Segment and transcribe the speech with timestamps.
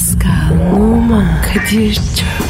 [0.00, 2.49] Pascal, Oman, Kadir çok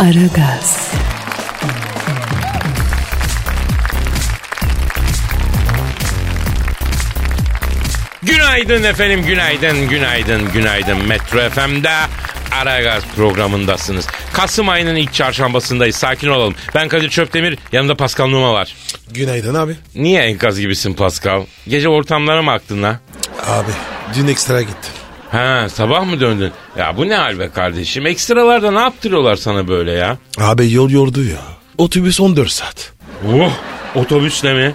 [0.00, 0.92] Aragaz,
[8.22, 11.06] Günaydın efendim, günaydın, günaydın, günaydın.
[11.08, 11.90] Metro FM'de
[12.52, 14.06] Aragaz programındasınız.
[14.32, 15.96] Kasım ayının ilk çarşambasındayız.
[15.96, 16.54] Sakin olalım.
[16.74, 18.74] Ben Kadir Çöptemir, yanımda Pascal Numa var.
[19.10, 19.76] Günaydın abi.
[19.94, 21.42] Niye enkaz gibisin Pascal?
[21.68, 23.00] Gece ortamlara mı aktın la?
[23.46, 23.70] Abi
[24.16, 24.92] dün ekstra gittim.
[25.32, 26.52] Ha sabah mı döndün?
[26.78, 28.06] Ya bu ne hal be kardeşim?
[28.06, 30.18] Ekstralarda ne yaptırıyorlar sana böyle ya?
[30.38, 31.40] Abi yol yordu ya.
[31.78, 32.92] Otobüs 14 saat.
[33.34, 33.52] Oh
[33.94, 34.74] otobüsle mi?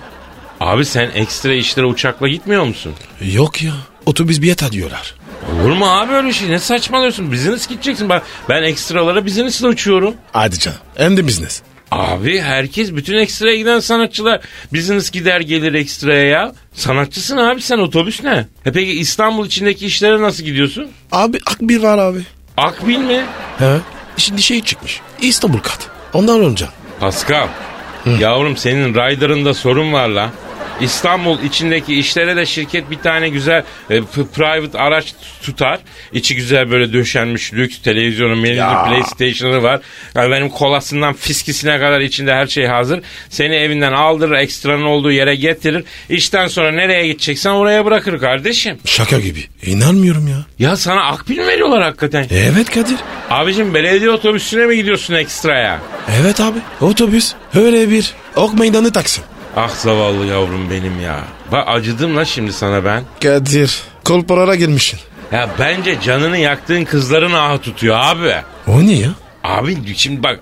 [0.59, 2.94] Abi sen ekstra işlere uçakla gitmiyor musun?
[3.22, 3.73] Yok ya.
[4.06, 5.16] Otobüs bilet diyorlar.
[5.61, 6.50] Olur mu abi öyle şey?
[6.50, 7.31] Ne saçmalıyorsun?
[7.31, 8.09] Business gideceksin.
[8.09, 10.16] Ben, ben ekstralara business'la uçuyorum.
[10.31, 10.78] Hadi canım.
[10.98, 11.61] Hem de business.
[11.91, 14.41] Abi herkes bütün ekstraya giden sanatçılar
[14.73, 16.53] business gider gelir ekstraya ya.
[16.73, 18.47] Sanatçısın abi sen otobüs ne?
[18.66, 20.88] E peki İstanbul içindeki işlere nasıl gidiyorsun?
[21.11, 22.19] Abi Akbir var abi.
[22.58, 23.22] Akbil mi?
[23.59, 23.77] He?
[24.17, 25.02] Şimdi şey çıkmış.
[25.22, 25.88] İstanbul kat.
[26.14, 26.66] Ondan önce.
[27.00, 27.47] Pascal.
[28.20, 30.31] Yavrum senin rider'ında sorun var la.
[30.81, 34.02] İstanbul içindeki işlere de şirket bir tane güzel e,
[34.36, 35.80] private araç tutar.
[36.14, 39.82] İçi güzel böyle döşenmiş lüks televizyonu, menüsü, PlayStation'ı var.
[40.16, 43.02] Yani benim kolasından fiskisine kadar içinde her şey hazır.
[43.30, 45.84] Seni evinden aldırır, ekstranın olduğu yere getirir.
[46.09, 48.78] İşten sonra nereye gideceksen oraya bırakır kardeşim.
[48.86, 49.44] Şaka gibi.
[49.66, 50.45] İnanmıyorum ya.
[50.60, 52.28] Ya sana akbil mi veriyorlar hakikaten?
[52.32, 52.98] Evet Kadir.
[53.30, 55.80] Abicim belediye otobüsüne mi gidiyorsun ekstraya?
[56.22, 56.60] Evet abi.
[56.82, 57.34] Otobüs.
[57.56, 58.14] Öyle bir.
[58.36, 59.23] Ok meydanı taksın.
[59.55, 61.20] Ah zavallı yavrum benim ya.
[61.52, 63.04] Bak acıdım la şimdi sana ben.
[63.23, 63.82] Kadir.
[64.04, 64.99] Kolporara girmişsin.
[65.32, 68.36] Ya bence canını yaktığın kızların ahı tutuyor abi.
[68.67, 69.10] O ne ya?
[69.43, 70.39] Abi şimdi bak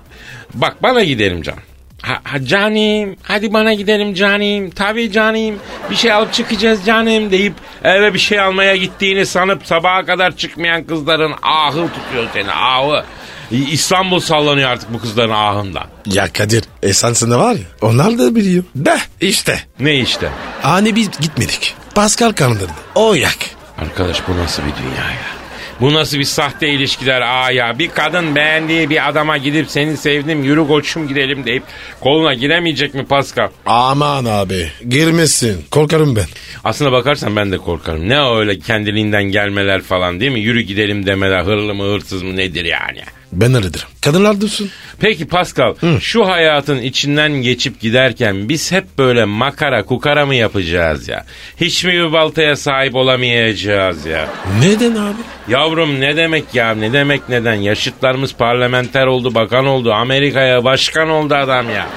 [0.54, 1.56] bak bana gidelim can.
[2.04, 5.60] Ha, ha canim hadi bana gidelim canim tabii canim
[5.90, 7.54] bir şey alıp çıkacağız canim deyip
[7.84, 13.04] eve bir şey almaya gittiğini sanıp sabaha kadar çıkmayan kızların ahı tutuyor seni ahı.
[13.52, 15.84] İstanbul sallanıyor artık bu kızların ahından.
[16.06, 16.64] Ya Kadir.
[16.84, 17.66] Esansında var ya.
[17.82, 18.64] Onlar da biliyor.
[18.76, 19.60] De işte.
[19.80, 20.30] Ne işte?
[20.62, 21.76] Hani biz gitmedik.
[21.96, 22.72] Pascal kandırdı.
[22.96, 23.38] O yak.
[23.78, 25.43] Arkadaş bu nasıl bir dünya ya?
[25.84, 27.80] Bu nasıl bir sahte ilişkiler aa ya?
[27.80, 31.64] Bir kadın beğendiği bir adama gidip seni sevdim yürü koçum gidelim deyip
[32.00, 33.50] koluna giremeyecek mi Pascal?
[33.66, 34.68] Aman abi.
[34.90, 35.66] Girmesin.
[35.72, 36.26] Korkarım ben.
[36.64, 38.10] Aslına bakarsan ben de korkarım.
[38.10, 40.40] Ne öyle kendiliğinden gelmeler falan değil mi?
[40.40, 43.02] Yürü gidelim demeler hırlı mı hırsız mı nedir yani?
[43.36, 43.88] Ben öyledir.
[44.02, 44.70] Kadınlar dursun.
[45.00, 51.26] Peki Pascal şu hayatın içinden geçip giderken biz hep böyle makara kukara mı yapacağız ya?
[51.62, 54.28] Hiç mi bir baltaya sahip olamayacağız ya?
[54.62, 55.18] Neden abi?
[55.48, 57.54] Yavrum ne demek ya ne demek neden?
[57.56, 61.88] Yaşıtlarımız parlamenter oldu, bakan oldu, Amerika'ya başkan oldu adam ya.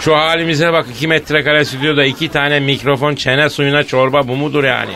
[0.00, 4.90] Şu halimize bak iki metrekare stüdyoda iki tane mikrofon çene suyuna çorba bu mudur yani?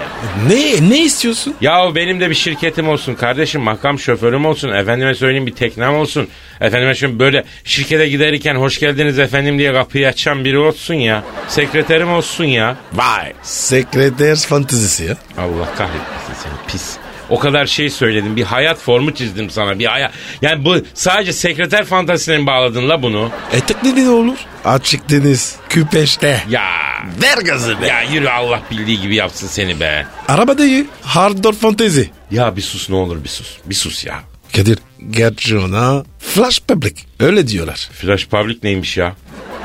[0.49, 1.55] Ne ne istiyorsun?
[1.61, 6.29] Ya benim de bir şirketim olsun kardeşim makam şoförüm olsun efendime söyleyeyim bir teknem olsun.
[6.61, 11.25] Efendime söyleyeyim böyle şirkete giderken hoş geldiniz efendim diye kapıyı açan biri olsun ya.
[11.49, 12.77] Sekreterim olsun ya.
[12.93, 13.33] Vay.
[13.43, 15.17] Sekreter fantezisi ya.
[15.39, 16.97] Allah kahretmesin seni pis.
[17.31, 18.37] O kadar şey söyledim.
[18.37, 19.79] Bir hayat formu çizdim sana.
[19.79, 20.13] Bir hayat.
[20.43, 23.31] Yani bu sadece sekreter fantazisine mi bağladın la bunu?
[23.53, 24.37] Etekli ne olur?
[24.65, 25.57] Açık deniz.
[25.69, 26.41] Küpeşte.
[26.51, 26.71] Ya.
[27.23, 27.87] Ver gazı be.
[27.87, 30.07] Ya yürü Allah bildiği gibi yapsın seni be.
[30.29, 30.85] Araba değil.
[31.03, 32.11] Hardcore fantezi.
[32.31, 33.57] Ya bir sus ne olur bir sus.
[33.67, 34.21] Bir sus ya.
[34.57, 34.79] Kadir.
[35.11, 36.95] Gerçi ona flash public.
[37.21, 37.89] Öyle diyorlar.
[37.93, 39.15] Flash Public neymiş ya?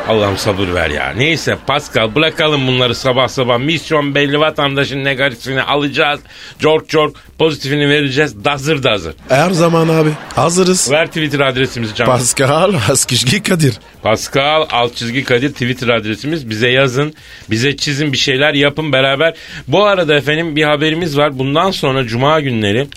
[0.08, 1.14] Allah'ım sabır ver ya.
[1.18, 3.58] Neyse Pascal bırakalım bunları sabah sabah.
[3.60, 6.20] Misyon belli vatandaşın negatifini alacağız.
[6.60, 8.46] Cork cork pozitifini vereceğiz.
[8.46, 9.14] Dazır dazır.
[9.30, 10.10] Her zaman abi.
[10.36, 10.92] Hazırız.
[10.92, 12.12] Ver Twitter adresimizi canım.
[12.12, 13.80] Pascal Askışki Kadir.
[14.04, 16.50] Pascal alt çizgi Kadir Twitter adresimiz.
[16.50, 17.14] Bize yazın.
[17.50, 19.34] Bize çizin bir şeyler yapın beraber.
[19.68, 21.40] Bu arada efendim bir haberimiz var.
[21.40, 22.88] Bundan sonra cuma günleri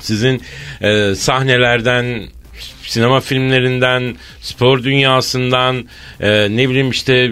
[0.00, 0.42] sizin
[0.80, 2.22] e, sahnelerden
[2.86, 5.84] sinema filmlerinden, spor dünyasından,
[6.20, 7.30] e, ne bileyim işte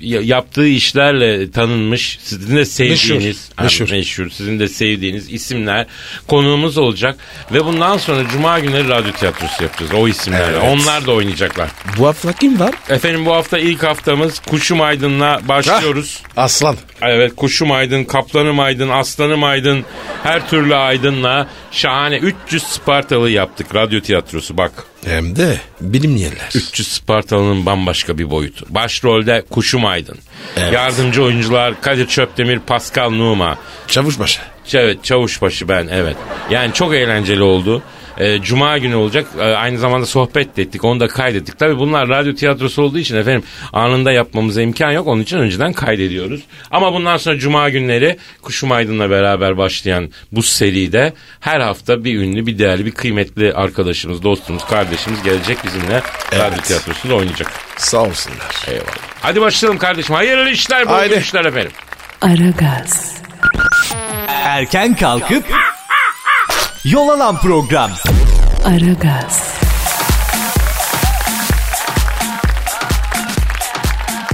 [0.00, 3.96] ya- yaptığı işlerle tanınmış, sizin de sevdiğiniz, Meşhur, meşhur.
[3.96, 5.86] Meşhur, sizin de sevdiğiniz isimler
[6.26, 7.16] konuğumuz olacak
[7.52, 10.56] ve bundan sonra Cuma günleri radyo tiyatrosu yapacağız o isimlerle.
[10.58, 10.62] Evet.
[10.72, 11.68] Onlar da oynayacaklar.
[11.98, 12.74] Bu hafta kim var?
[12.88, 16.22] Efendim bu hafta ilk haftamız Kuşum Aydın'la başlıyoruz.
[16.36, 16.76] Aslan.
[17.02, 19.84] Evet Kuşum Aydın, Kaplanım Aydın, Aslanım Aydın,
[20.22, 24.72] her türlü Aydın'la Şahane 300 Spartalı yaptık radyo tiyatrosu bak.
[25.06, 26.48] Hem de bilim yerler.
[26.54, 28.66] 300 Spartalı'nın bambaşka bir boyutu.
[28.68, 30.18] Başrolde Kuşum Aydın.
[30.56, 30.72] Evet.
[30.72, 33.58] Yardımcı oyuncular Kadir Çöptemir, Pascal Numa.
[33.88, 34.40] Çavuşbaşı.
[34.74, 36.16] Evet Çavuşbaşı ben evet.
[36.50, 37.82] Yani çok eğlenceli oldu.
[38.18, 39.26] Ee, Cuma günü olacak.
[39.38, 40.84] Ee, aynı zamanda sohbet de ettik.
[40.84, 41.58] Onu da kaydettik.
[41.58, 43.42] Tabii bunlar radyo tiyatrosu olduğu için efendim
[43.72, 45.06] anında yapmamıza imkan yok.
[45.06, 46.40] Onun için önceden kaydediyoruz.
[46.70, 52.46] Ama bundan sonra Cuma günleri Kuşum Aydın'la beraber başlayan bu seride her hafta bir ünlü,
[52.46, 56.02] bir değerli, bir kıymetli arkadaşımız, dostumuz, kardeşimiz gelecek bizimle
[56.32, 56.64] radyo Evet.
[56.64, 57.52] tiyatrosunda oynayacak.
[57.76, 58.54] Sağ olsunlar.
[58.68, 58.96] Eyvallah.
[59.20, 60.14] Hadi başlayalım kardeşim.
[60.14, 61.72] Hayırlı işler, bol işler efendim.
[62.20, 63.14] Aragaz,
[64.28, 65.44] Erken kalkıp
[66.84, 67.90] yol alan program.
[68.64, 69.42] Aragaz,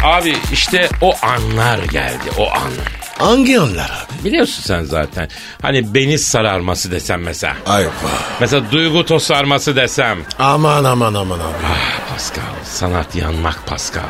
[0.03, 2.73] Abi işte o anlar geldi, o an.
[3.19, 4.25] Hangi anlar abi?
[4.25, 5.29] Biliyorsun sen zaten.
[5.62, 7.56] Hani beni sararması desem mesela.
[7.67, 7.91] Ay vah.
[8.41, 10.19] Mesela duygu tosarması desem.
[10.39, 11.55] Aman aman aman abi.
[12.12, 14.03] Pascal, sanat yanmak Pascal.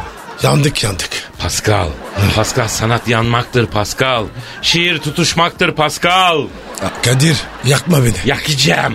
[0.43, 1.11] Yandık yandık.
[1.39, 1.89] Pascal,
[2.37, 4.27] Pascal sanat yanmaktır Pascal.
[4.63, 6.41] Şiir tutuşmaktır Pascal.
[6.83, 8.15] Ya Kadir yakma beni.
[8.25, 8.95] Yakacağım.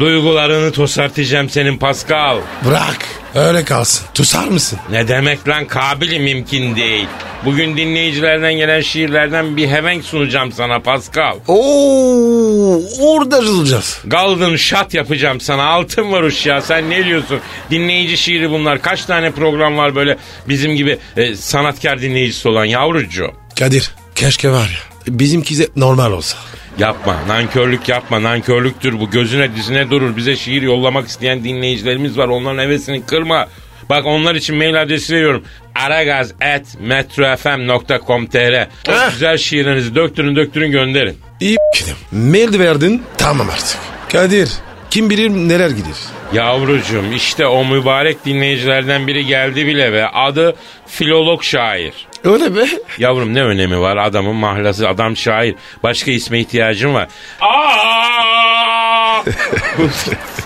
[0.00, 2.36] Duygularını tosartacağım senin Pascal.
[2.64, 2.98] Bırak.
[3.34, 4.06] Öyle kalsın.
[4.14, 4.78] Tusar mısın?
[4.90, 7.06] Ne demek lan kabili mümkün değil.
[7.44, 11.36] Bugün dinleyicilerden gelen şiirlerden bir hevenk sunacağım sana Pascal.
[11.48, 13.98] Oo, orada olacağız.
[14.04, 17.40] Golden shot yapacağım sana altın varuş ya sen ne diyorsun?
[17.70, 20.16] Dinleyici şiiri bunlar kaç tane program var böyle
[20.48, 23.30] bizim gibi e, sanatkar dinleyicisi olan yavrucu.
[23.58, 24.93] Kadir keşke var ya.
[25.08, 26.36] Bizimki de normal olsa.
[26.78, 32.58] Yapma nankörlük yapma nankörlüktür bu gözüne dizine durur bize şiir yollamak isteyen dinleyicilerimiz var onların
[32.62, 33.48] hevesini kırma.
[33.90, 35.44] Bak onlar için mail adresi veriyorum.
[35.74, 39.10] aragaz.metrofm.com.tr O Heh.
[39.10, 41.16] güzel şiirlerinizi döktürün döktürün gönderin.
[41.40, 41.96] İyi kidim.
[42.12, 43.78] Mail verdin tamam artık.
[44.12, 44.48] Kadir
[44.90, 45.94] kim bilir neler gider.
[46.32, 51.92] Yavrucuğum işte o mübarek dinleyicilerden biri geldi bile ve adı filolog şair.
[52.24, 52.66] Öyle be.
[52.98, 55.54] Yavrum ne önemi var adamın mahlası adam şair.
[55.82, 57.08] Başka isme ihtiyacım var.
[57.40, 59.22] Aa!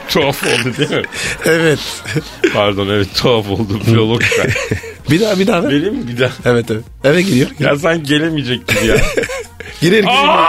[0.08, 1.02] tuhaf oldu değil mi?
[1.44, 1.78] Evet.
[2.52, 4.56] Pardon evet tuhaf oldu filolog şair.
[5.10, 5.62] bir daha bir daha.
[5.62, 5.68] ver.
[5.68, 6.30] Vereyim mi bir daha?
[6.44, 6.84] Evet evet.
[7.04, 7.50] Eve gidiyor.
[7.58, 8.96] Ya sen gelemeyecek gibi ya.
[9.80, 10.46] Girer girer.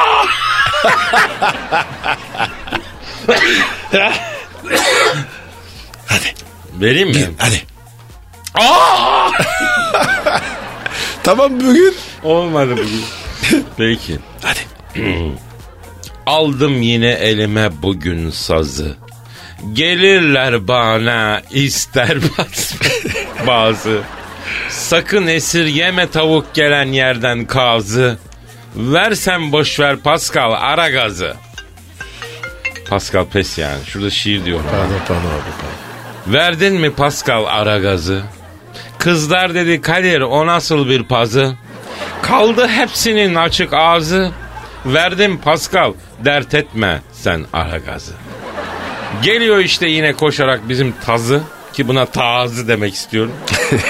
[6.08, 6.34] Hadi.
[6.82, 7.30] Vereyim mi?
[7.38, 7.62] Hadi.
[11.30, 11.94] Tamam bugün.
[12.24, 13.06] Olmadı bugün.
[13.78, 14.20] Peki.
[14.42, 14.60] Hadi.
[16.26, 18.96] Aldım yine elime bugün sazı.
[19.74, 22.18] Gelirler bana ister
[23.48, 24.02] bazı.
[24.70, 28.18] Sakın esirgeme tavuk gelen yerden kazı.
[28.76, 31.36] Versen boşver Pascal ara gazı.
[32.90, 33.86] Pascal pes yani.
[33.86, 34.60] Şurada şiir diyor.
[34.72, 36.34] Pardon pardon abi pardon.
[36.34, 38.24] Verdin mi Pascal ara gazı?
[39.00, 41.56] Kızlar dedi Kadir o nasıl bir pazı?
[42.22, 44.32] Kaldı hepsinin açık ağzı.
[44.86, 45.94] Verdim Pascal
[46.26, 48.14] dert etme sen ara gazı.
[49.24, 51.42] Geliyor işte yine koşarak bizim tazı
[51.74, 53.32] ki buna tazı demek istiyorum.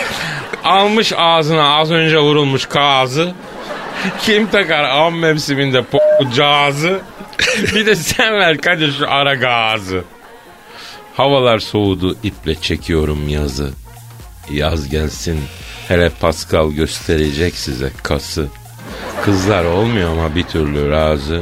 [0.64, 3.34] Almış ağzına az önce vurulmuş kazı.
[4.22, 7.00] Kim takar av mevsiminde po- cazı?
[7.76, 10.04] Bir de sen ver Kadir şu ara gazı.
[11.18, 13.72] Havalar soğudu iple çekiyorum yazı.
[14.51, 15.39] Yaz gelsin
[15.88, 18.48] hele Pascal gösterecek size kası.
[19.25, 21.41] Kızlar olmuyor ama bir türlü razı.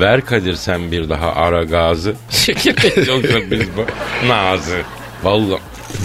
[0.00, 2.10] Ver Kadir sen bir daha ara gazı.
[3.06, 3.86] Yoksa biz bu
[4.28, 4.82] nazı.
[5.22, 5.60] Vallahi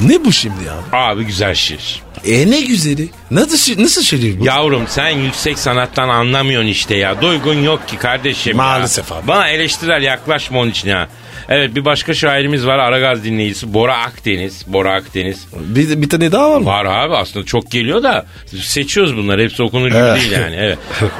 [0.05, 0.95] Ne bu şimdi abi?
[0.97, 2.01] abi güzel şiir.
[2.25, 3.09] E ne güzeli.
[3.31, 4.45] Nasıl, nasıl şiir bu?
[4.45, 7.21] Yavrum sen yüksek sanattan anlamıyorsun işte ya.
[7.21, 8.57] Duygun yok ki kardeşim ya.
[8.57, 9.27] Maalesef abi.
[9.27, 11.07] Bana eleştirel yaklaşma onun için ya.
[11.49, 14.63] Evet bir başka şairimiz var Aragaz dinleyicisi Bora Akdeniz.
[14.67, 15.47] Bora Akdeniz.
[15.55, 16.65] Bir, bir tane daha var mı?
[16.65, 18.25] Var abi aslında çok geliyor da
[18.61, 19.43] seçiyoruz bunları.
[19.43, 20.21] Hepsi okunur gibi Evet.
[20.21, 20.55] değil yani.
[20.59, 20.77] Evet.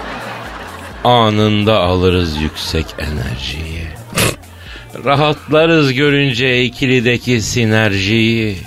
[1.03, 3.88] Anında alırız yüksek enerjiyi.
[5.05, 8.57] Rahatlarız görünce ikilideki sinerjiyi.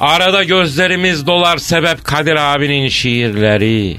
[0.00, 3.96] Arada gözlerimiz dolar sebep Kadir abinin şiirleri.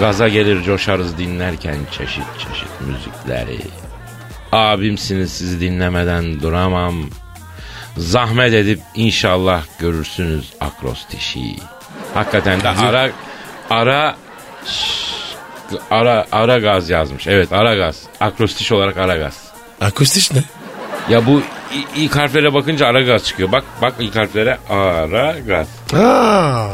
[0.00, 3.58] Gaza gelir coşarız dinlerken çeşit çeşit müzikleri.
[4.52, 6.94] Abimsiniz sizi dinlemeden duramam.
[7.96, 11.56] Zahmet edip inşallah görürsünüz akrostişi.
[12.14, 13.10] Hakikaten de ara
[13.70, 14.16] ara
[15.90, 17.26] ara ara gaz yazmış.
[17.26, 18.02] Evet ara gaz.
[18.20, 19.34] Akrostiş olarak ara gaz.
[19.80, 20.44] Akustik ne?
[21.08, 21.42] Ya bu
[21.96, 23.52] ilk harflere bakınca ara gaz çıkıyor.
[23.52, 25.68] Bak bak ilk harflere ara gaz.
[25.94, 26.68] Aa,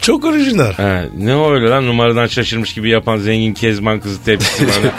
[0.00, 0.72] çok orijinal.
[0.72, 4.92] Ha, ne o öyle lan numaradan şaşırmış gibi yapan zengin Kezban kızı tepkisi bana.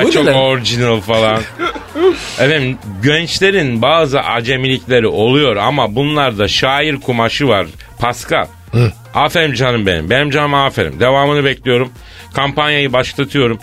[0.04, 0.34] Ne çok lan?
[0.34, 1.40] orijinal falan.
[2.38, 7.66] Efendim gençlerin bazı acemilikleri oluyor ama bunlarda şair kumaşı var.
[7.98, 8.46] Pascal.
[9.14, 10.10] Aferin canım benim.
[10.10, 11.00] Benim canım aferin.
[11.00, 11.92] Devamını bekliyorum.
[12.34, 13.58] Kampanyayı başlatıyorum.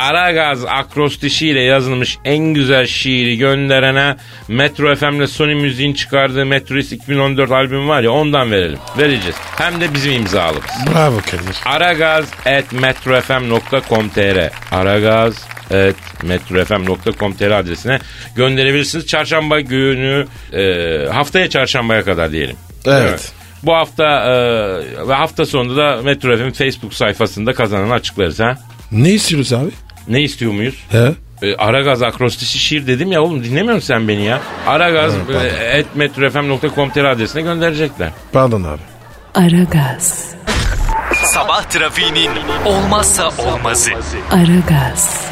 [0.00, 4.16] Aragaz akrostişiyle yazılmış en güzel şiiri gönderene
[4.48, 8.78] Metro FM'le Sony Müziğin çıkardığı Metroist 2014 albüm var ya ondan verelim.
[8.98, 9.36] Vereceğiz.
[9.58, 10.62] Hem de bizim imzalımız.
[10.94, 11.56] Bravo Kadir.
[11.64, 15.34] Aragaz at metrofm.com.tr Aragaz
[15.70, 17.98] at metrofm.com.tr adresine
[18.36, 19.06] gönderebilirsiniz.
[19.06, 22.56] Çarşamba günü e, haftaya çarşambaya kadar diyelim.
[22.86, 23.32] Evet.
[23.62, 28.58] Bu hafta e, ve hafta sonunda da Metro FM Facebook sayfasında kazananı açıklarız ha.
[28.92, 29.70] Ne istiyoruz abi?
[30.08, 30.74] Ne istiyor muyuz?
[30.90, 31.12] He?
[31.42, 34.40] E, Aragaz akrostişi şiir dedim ya oğlum dinlemiyor musun sen beni ya?
[34.66, 38.10] Aragaz e, at metrofm.com.tr adresine gönderecekler.
[38.32, 38.80] Pardon abi.
[39.34, 40.24] Aragaz,
[41.24, 42.30] Sabah trafiğinin
[42.64, 43.90] olmazsa olmazı.
[44.30, 45.26] Aragaz,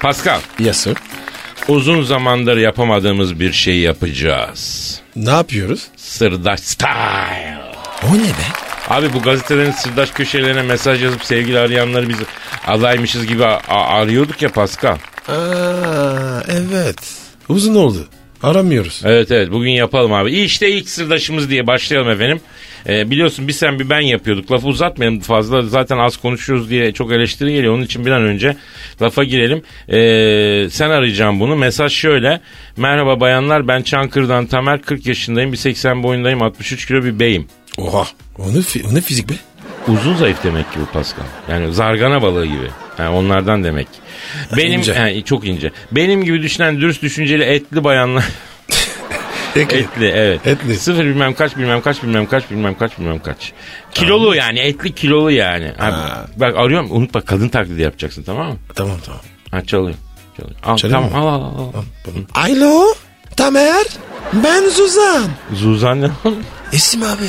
[0.00, 0.96] Pascal Yes sir.
[1.68, 5.00] uzun zamandır yapamadığımız bir şey yapacağız.
[5.16, 5.86] Ne yapıyoruz?
[5.96, 7.58] Sırdaş style.
[8.10, 8.65] O ne be?
[8.88, 12.16] Abi bu gazetelerin sırdaş köşelerine mesaj yazıp sevgili arayanları biz
[12.66, 14.96] adaymışız gibi arıyorduk ya Pascal.
[15.28, 17.14] Aa, evet.
[17.48, 18.06] Uzun oldu.
[18.42, 19.02] Aramıyoruz.
[19.04, 20.32] Evet evet bugün yapalım abi.
[20.32, 22.40] İşte ilk sırdaşımız diye başlayalım efendim.
[22.88, 24.52] Ee, biliyorsun bir sen bir ben yapıyorduk.
[24.52, 25.62] Lafı uzatmayalım fazla.
[25.62, 27.74] Zaten az konuşuyoruz diye çok eleştiri geliyor.
[27.74, 28.56] Onun için bir an önce
[29.02, 29.62] lafa girelim.
[29.88, 31.56] Ee, sen arayacaksın bunu.
[31.56, 32.40] Mesaj şöyle.
[32.76, 35.52] Merhaba bayanlar ben Çankırı'dan Tamer 40 yaşındayım.
[35.52, 37.46] Bir 80 boyundayım 63 kilo bir beyim.
[37.78, 38.06] Oha.
[38.38, 38.58] O ne,
[38.90, 39.34] o ne fizik be?
[39.88, 41.24] Uzun zayıf demek ki bu Pascal.
[41.50, 42.70] Yani zargana balığı gibi.
[42.98, 43.88] Yani onlardan demek.
[44.56, 44.94] Benim İnce.
[44.94, 45.72] he, çok ince.
[45.92, 48.24] Benim gibi düşünen dürüst düşünceli etli bayanlar
[49.56, 50.46] etli evet.
[50.46, 50.76] Etli.
[50.78, 53.52] Sıfır bilmem kaç bilmem kaç bilmem kaç bilmem kaç bilmem kaç.
[53.92, 55.72] Kilolu yani etli kilolu yani.
[55.78, 56.26] Ha, Ha.
[56.36, 58.56] bak arıyorum unutma kadın taklidi yapacaksın tamam mı?
[58.74, 59.20] Tamam tamam.
[59.50, 59.94] Ha çalıyor.
[60.36, 60.56] çalıyor.
[60.64, 61.30] Al, Çalıyor tamam mu?
[61.30, 61.72] al al
[62.44, 62.50] al.
[62.50, 62.84] Alo.
[63.36, 63.86] Tamer.
[64.32, 65.24] Ben Zuzan.
[65.54, 66.08] Zuzan ne?
[66.72, 67.24] İsim abi.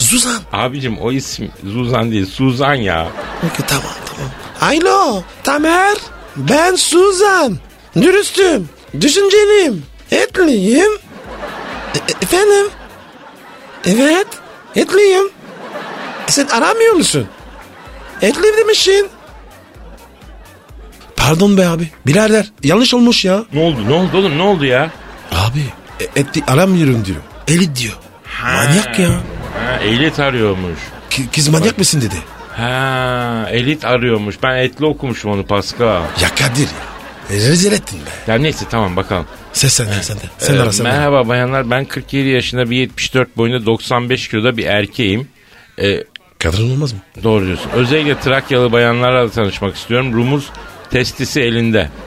[0.00, 0.42] Zuzan.
[0.52, 3.08] Abicim o isim Zuzan değil Suzan ya.
[3.38, 4.30] Okey tamam tamam.
[4.60, 5.22] Alo.
[5.44, 5.96] Tamer.
[6.36, 7.58] Ben Suzan.
[7.96, 8.68] Dürüstüm.
[9.00, 9.82] Düşünceliyim.
[10.10, 10.92] Etliyim.
[11.94, 12.66] E- e- efendim?
[13.86, 14.26] Evet.
[14.76, 15.30] Etliyim.
[16.28, 17.26] E sen aramıyor musun?
[18.22, 19.08] Etli demişsin.
[21.16, 21.88] Pardon be abi.
[22.06, 23.44] Birader yanlış olmuş ya.
[23.52, 24.90] Ne oldu ne oldu oğlum ne oldu ya?
[25.32, 25.64] Abi
[26.00, 27.18] e- etli aramıyorum diyor.
[27.48, 27.94] Eli diyor.
[28.44, 29.08] Manyak ya.
[29.54, 30.78] Ha, ehliyet arıyormuş.
[31.10, 32.14] Ki- Kız manyak mısın dedi.
[32.56, 34.36] Ha, elit arıyormuş.
[34.42, 36.02] Ben etli okumuşum onu Pascal.
[36.22, 36.90] Ya Kadir ya.
[37.30, 38.32] Rezil ettin be.
[38.32, 39.26] Ya neyse tamam bakalım.
[39.52, 40.16] Sen sen de sen
[40.56, 40.92] Ee, ara sen ara.
[40.92, 45.28] merhaba bayanlar ben 47 yaşında bir 74 boyunda 95 kiloda bir erkeğim.
[45.82, 46.04] Ee,
[46.38, 46.98] Kadın olmaz mı?
[47.22, 47.70] doğru diyorsun.
[47.74, 50.12] Özellikle Trakyalı bayanlarla da tanışmak istiyorum.
[50.12, 50.50] Rumuz
[50.90, 51.88] testisi elinde.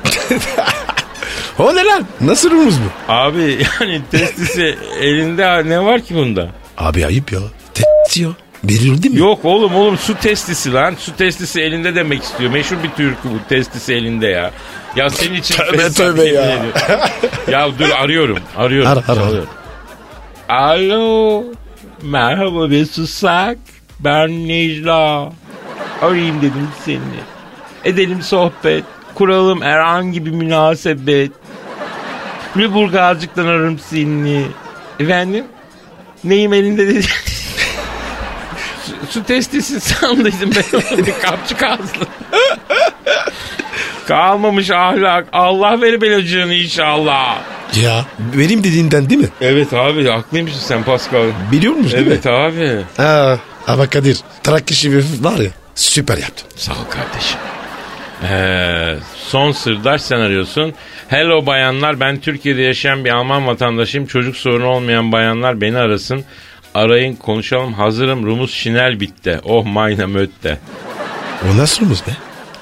[1.59, 2.05] O ne lan?
[2.21, 3.11] Nasıl rumuz bu?
[3.13, 6.49] Abi yani testisi elinde ne var ki bunda?
[6.77, 7.39] Abi ayıp ya.
[7.73, 7.83] Te
[8.15, 8.35] diyor.
[8.63, 9.19] Verildi mi?
[9.19, 10.95] Yok oğlum oğlum su testisi lan.
[10.99, 12.51] Su testisi elinde demek istiyor.
[12.51, 14.51] Meşhur bir türkü bu testisi elinde ya.
[14.95, 16.65] Ya senin için Tövbe tövbe ya.
[17.51, 18.37] ya dur arıyorum.
[18.57, 18.91] Arıyorum.
[18.91, 19.05] Ara, ara.
[19.15, 19.49] Çalıyorum.
[20.49, 21.43] Alo.
[22.01, 23.57] Merhaba be susak.
[23.99, 25.33] Ben Necla.
[26.01, 26.99] Arayayım dedim seni.
[27.85, 28.83] Edelim sohbet.
[29.15, 31.31] Kuralım herhangi bir münasebet.
[32.57, 34.45] Lüburgazcık'tan ararım seni.
[34.99, 35.45] Efendim?
[36.23, 37.05] Neyim elinde dedi.
[39.09, 42.05] su, testisi sandıydım ben onu bir kapçık ağızlı.
[44.07, 45.27] Kalmamış ahlak.
[45.33, 47.37] Allah ver belacığını inşallah.
[47.83, 48.05] Ya
[48.37, 49.29] benim dediğinden değil mi?
[49.41, 51.25] Evet abi haklıymışsın sen Pascal.
[51.51, 52.31] Biliyor musun değil Evet mi?
[52.31, 52.81] abi.
[52.97, 56.45] Ha, ama Kadir Trakya şivi var ya süper yaptın.
[56.55, 57.37] Sağ ol kardeşim.
[58.29, 60.73] Ee, son sırdaş sen arıyorsun.
[61.07, 64.07] Hello bayanlar ben Türkiye'de yaşayan bir Alman vatandaşıyım.
[64.07, 66.23] Çocuk sorunu olmayan bayanlar beni arasın.
[66.73, 69.39] Arayın konuşalım hazırım Rumuz Şinel bitti.
[69.43, 70.57] Oh mayna mötte.
[71.53, 72.11] O nasıl rumuz be?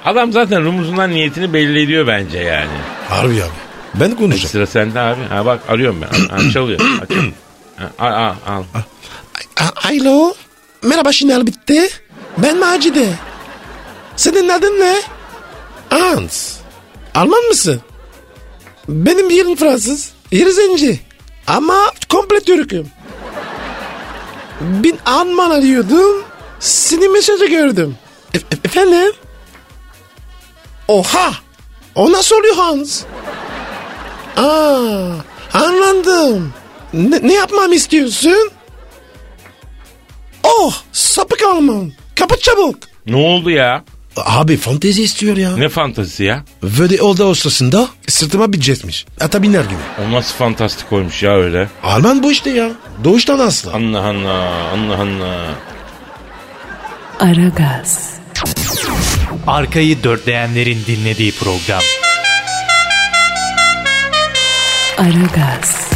[0.06, 2.70] Adam zaten rumuzundan niyetini belli ediyor bence yani.
[3.10, 3.50] Harbi abi.
[3.96, 4.50] Ben konuşacağım.
[4.52, 5.22] Sıra sende abi.
[5.30, 6.36] Ha bak arıyorum ben.
[6.36, 6.80] Ha, çalıyor.
[7.02, 7.34] Açıyorum.
[7.78, 8.64] Ha, al, al, al.
[9.58, 10.34] A- Alo.
[10.84, 11.90] Merhaba Şinal bitti.
[12.38, 13.08] Ben Macide.
[14.16, 14.96] Senin adın ne?
[15.92, 16.58] Hans.
[17.16, 17.82] Alman mısın?
[18.88, 20.12] Benim yerim Fransız.
[20.32, 21.00] Yeri zenci.
[21.48, 21.76] Ama
[22.10, 22.88] komple Türk'üm.
[24.62, 26.24] Bin Alman arıyordum.
[26.60, 27.98] Senin mesajı gördüm.
[28.34, 29.14] E- e- efendim?
[30.88, 31.32] Oha!
[31.96, 33.04] O nasıl oluyor Hans?
[34.38, 35.14] Aa,
[35.54, 36.54] anladım.
[36.94, 38.52] Ne, ne yapmamı istiyorsun?
[40.44, 41.92] Oh sapık Alman.
[42.16, 42.76] Kapat çabuk.
[43.06, 43.84] Ne oldu ya?
[44.18, 45.58] Abi fantezi istiyor ya.
[45.58, 46.44] Ne fantazisi ya?
[46.64, 49.06] Ve de orada ustasında sırtıma bir jetmiş.
[49.20, 49.80] Ata biner gibi.
[50.08, 51.68] O nasıl fantastik oymuş ya öyle.
[51.84, 52.70] Alman bu işte ya.
[53.04, 53.72] Doğuştan asla.
[53.74, 55.56] Allah Allah Allah Allah.
[57.20, 58.14] Aragaz,
[59.48, 61.82] Arkayı dörtleyenlerin dinlediği program.
[64.98, 65.91] Aragaz,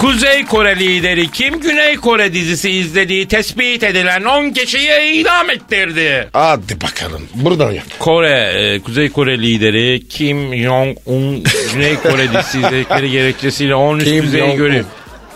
[0.00, 6.28] Kuzey Kore lideri kim Güney Kore dizisi izlediği tespit edilen 10 kişiyi idam ettirdi.
[6.32, 7.22] Hadi bakalım.
[7.34, 7.84] Buradan yap.
[7.98, 14.24] Kore, e, Kuzey Kore lideri Kim Jong-un Güney Kore dizisi izledikleri gerekçesiyle 10 üst Kim
[14.24, 14.86] düzey Jong-un.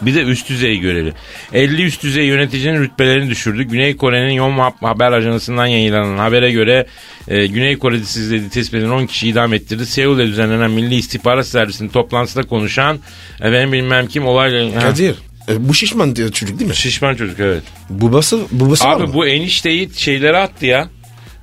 [0.06, 1.12] Bir de üst düzey görevi.
[1.52, 3.62] 50 üst düzey yöneticinin rütbelerini düşürdü.
[3.62, 6.86] Güney Kore'nin Yonhap Haber Ajansı'ndan yayınlanan habere göre
[7.28, 9.86] e, Güney Kore dizisi izlediği tespit edilen 10 kişi idam ettirdi.
[9.86, 12.98] Seul'de düzenlenen Milli İstihbarat Servisi'nin toplantısında konuşan
[13.40, 14.80] efendim bilmem kim olayla...
[14.80, 15.14] Kadir.
[15.48, 16.76] e, bu şişman çocuk değil mi?
[16.76, 17.62] Şişman çocuk evet.
[17.90, 19.14] Babası, babası var Abi mı?
[19.14, 20.88] bu enişteyi şeylere attı ya.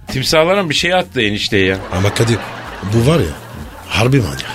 [0.07, 1.77] Timsahlara bir şey attı enişteye ya.
[1.91, 2.37] Ama Kadir
[2.93, 3.25] bu var ya
[3.87, 4.45] harbi manyak.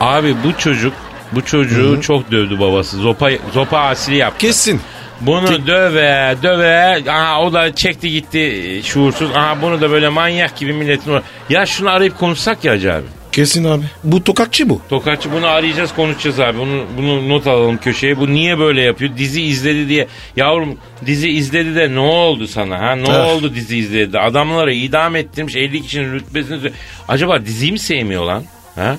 [0.00, 0.92] Abi bu çocuk
[1.34, 2.96] bu çocuğu çok dövdü babası.
[2.96, 4.38] Zopa zopa asili yaptı.
[4.46, 4.80] Kesin.
[5.20, 9.30] Bunu döve döve aha o da çekti gitti şuursuz.
[9.30, 11.12] Aha bunu da böyle manyak gibi milletin
[11.50, 13.04] Ya şunu arayıp konuşsak ya Hacı abi.
[13.32, 13.84] Kesin abi.
[14.04, 14.80] Bu tokatçı bu.
[14.90, 16.58] Tokatçı bunu arayacağız konuşacağız abi.
[16.58, 18.16] Bunu, bunu not alalım köşeye.
[18.18, 19.16] Bu niye böyle yapıyor?
[19.16, 20.08] Dizi izledi diye.
[20.36, 20.76] Yavrum
[21.06, 22.78] dizi izledi de ne oldu sana?
[22.78, 22.92] ha?
[22.96, 23.26] Ne Ah.
[23.28, 24.20] oldu dizi izledi de?
[24.20, 26.70] Adamları idam ettirmiş 50 kişinin rütbesini.
[27.08, 28.44] Acaba diziyi mi sevmiyor lan?
[28.74, 28.96] Ha?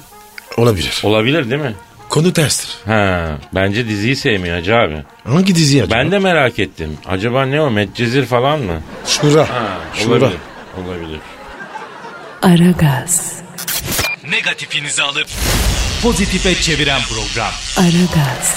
[0.57, 1.01] Olabilir.
[1.03, 1.73] Olabilir değil mi?
[2.15, 2.69] Konu terstir.
[2.85, 5.03] Ha, bence diziyi sevmiyor Hacı abi.
[5.23, 5.95] Hangi dizi acaba?
[5.99, 6.97] Ben de merak ettim.
[7.05, 7.71] Acaba ne o?
[7.71, 8.81] Medcezir falan mı?
[9.07, 9.41] Şura.
[9.49, 10.15] Ha, Şura.
[10.15, 10.39] olabilir.
[10.77, 11.19] Olabilir.
[12.41, 13.39] Aragaz,
[14.29, 15.27] Negatifinizi alıp
[16.01, 17.51] pozitife çeviren program.
[17.77, 18.55] Aragaz,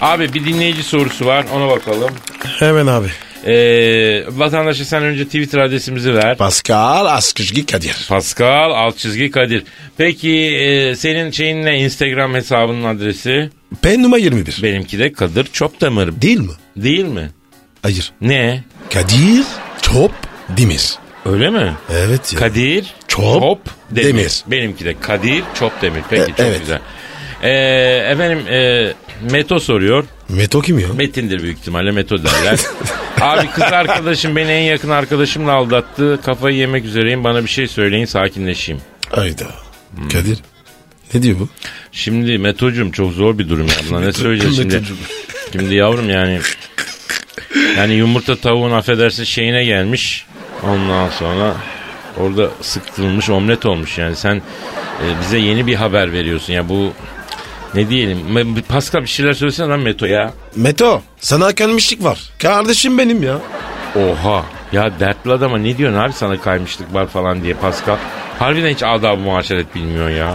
[0.00, 1.44] Abi bir dinleyici sorusu var.
[1.54, 2.10] Ona bakalım.
[2.58, 3.08] Hemen abi.
[3.46, 6.36] Ee, vatandaşa sen önce Twitter adresimizi ver.
[6.36, 8.06] Pascal Askışgi Kadir.
[8.08, 9.62] Pascal alt çizgi Kadir.
[9.98, 13.50] Peki e, senin şeyin ne Instagram hesabının adresi?
[13.82, 14.60] Pen numara 21.
[14.62, 16.22] Benimki de Kadir Çopdemir.
[16.22, 16.52] Değil mi?
[16.76, 17.30] Değil mi?
[17.82, 18.12] Hayır.
[18.20, 18.64] Ne?
[18.92, 19.44] Kadir
[19.82, 20.12] Çop
[20.48, 20.94] Demir.
[21.26, 21.72] Öyle mi?
[21.90, 22.38] Evet ya.
[22.38, 23.58] Kadir Çop
[23.90, 24.08] Demir.
[24.08, 24.42] Demir.
[24.46, 26.02] Benimki de Kadir Çopdemir.
[26.10, 26.60] Peki E, çok evet.
[26.60, 26.80] güzel.
[27.42, 27.50] Ee,
[28.12, 28.92] efendim e,
[29.30, 30.04] Meto soruyor.
[30.32, 30.88] Meto kim ya?
[30.88, 32.58] Metindir büyük ihtimalle Meto derler.
[33.20, 36.20] Abi kız arkadaşım beni en yakın arkadaşımla aldattı.
[36.24, 37.24] Kafayı yemek üzereyim.
[37.24, 38.80] Bana bir şey söyleyin sakinleşeyim.
[39.10, 39.46] Hayda.
[40.12, 40.38] Kadir.
[41.14, 41.48] Ne diyor bu?
[41.92, 43.74] Şimdi Meto'cum çok zor bir durum ya.
[43.90, 44.74] Buna ne söyleyeceğiz şimdi?
[44.74, 44.98] Meto'cum.
[45.52, 46.40] Şimdi yavrum yani
[47.76, 50.26] yani yumurta tavuğun affedersin şeyine gelmiş.
[50.62, 51.56] Ondan sonra
[52.16, 54.16] orada sıktırılmış omlet olmuş yani.
[54.16, 56.92] Sen e, bize yeni bir haber veriyorsun ya bu
[57.74, 58.18] ne diyelim.
[58.68, 60.32] Pascal bir şeyler söylesene lan Meto ya.
[60.56, 62.18] Meto sana kalmışlık var.
[62.42, 63.38] Kardeşim benim ya.
[63.96, 64.44] Oha.
[64.72, 67.96] Ya dertli adama ne diyorsun abi sana kaymışlık var falan diye Pascal.
[68.38, 70.34] Harbiden hiç adab muaşeret bilmiyor ya.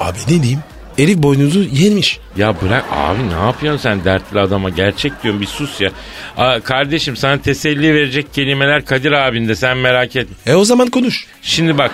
[0.00, 0.60] Abi ne diyeyim?
[0.96, 2.20] Herif boynuzu yemiş.
[2.36, 5.90] Ya bırak abi ne yapıyorsun sen dertli adama gerçek diyorum bir sus ya.
[6.36, 10.36] Aa, kardeşim sana teselli verecek kelimeler Kadir abinde sen merak etme.
[10.46, 11.26] E o zaman konuş.
[11.42, 11.90] Şimdi bak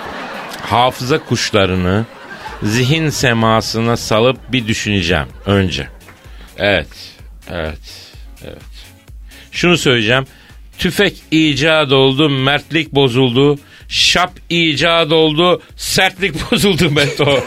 [0.62, 2.05] hafıza kuşlarını
[2.62, 5.88] zihin semasına salıp bir düşüneceğim önce.
[6.58, 6.88] Evet,
[7.50, 8.12] evet,
[8.44, 8.62] evet.
[9.52, 10.26] Şunu söyleyeceğim.
[10.78, 13.58] Tüfek icat oldu, mertlik bozuldu.
[13.88, 17.44] Şap icat oldu, sertlik bozuldu Beto.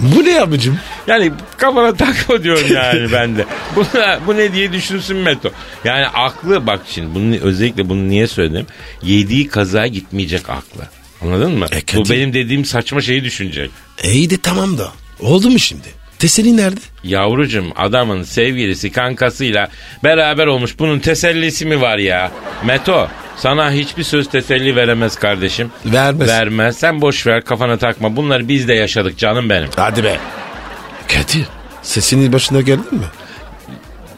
[0.00, 0.78] Bu ne abicim?
[1.06, 3.44] Yani kafana takma diyorum yani ben de.
[3.76, 3.84] Bu,
[4.26, 5.50] bu ne diye düşünsün Meto.
[5.84, 8.66] Yani aklı bak şimdi bunu, özellikle bunu niye söyledim?
[9.02, 10.97] Yediği kaza gitmeyecek aklı.
[11.22, 11.66] Anladın mı?
[11.72, 13.70] E, bu Kadir- benim dediğim saçma şeyi düşünecek.
[14.02, 14.92] E iyi de tamam da.
[15.20, 15.88] Oldu mu şimdi?
[16.18, 16.80] Teselli nerede?
[17.04, 19.68] Yavrucum adamın sevgilisi kankasıyla
[20.04, 20.78] beraber olmuş.
[20.78, 22.30] Bunun tesellisi mi var ya?
[22.64, 25.70] Meto sana hiçbir söz teselli veremez kardeşim.
[25.84, 26.28] Vermez.
[26.28, 26.76] Vermez.
[26.76, 28.16] Sen boş ver kafana takma.
[28.16, 29.68] Bunları biz de yaşadık canım benim.
[29.76, 30.16] Hadi be.
[31.08, 31.44] Kadir
[31.82, 33.04] sesinin başına geldin mi?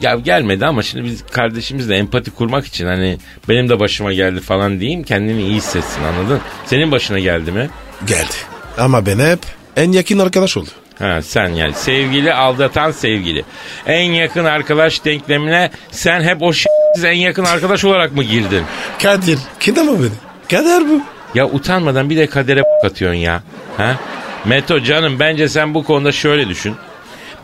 [0.03, 4.81] Ya gelmedi ama şimdi biz kardeşimizle empati kurmak için hani benim de başıma geldi falan
[4.81, 6.41] diyeyim kendini iyi hissetsin anladın?
[6.67, 7.71] Senin başına geldi mi?
[8.07, 8.35] Geldi.
[8.79, 9.39] Ama ben hep
[9.77, 10.69] en yakın arkadaş oldu.
[10.99, 13.45] Ha sen yani sevgili aldatan sevgili.
[13.87, 18.65] En yakın arkadaş denklemine sen hep o s**siz en yakın arkadaş olarak mı girdin?
[19.03, 20.11] Kadir kıdama beni.
[20.51, 21.01] Kader bu.
[21.35, 23.43] Ya utanmadan bir de kadere atıyorsun ya.
[23.77, 23.97] Ha?
[24.45, 26.75] Meto canım bence sen bu konuda şöyle düşün.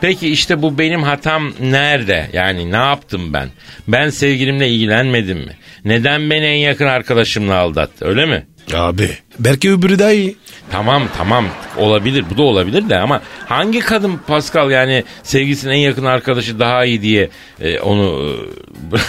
[0.00, 2.30] Peki işte bu benim hatam nerede?
[2.32, 3.48] Yani ne yaptım ben?
[3.88, 5.56] Ben sevgilimle ilgilenmedim mi?
[5.84, 8.46] Neden beni en yakın arkadaşımla aldattı öyle mi?
[8.74, 10.36] Abi belki öbürü daha iyi.
[10.70, 16.04] Tamam tamam olabilir bu da olabilir de ama hangi kadın Pascal yani sevgilisinin en yakın
[16.04, 17.30] arkadaşı daha iyi diye
[17.60, 18.34] e, onu
[18.92, 18.96] e,